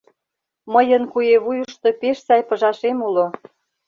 [0.73, 3.25] Мыйын куэ вуйышто пеш сай пыжашем уло.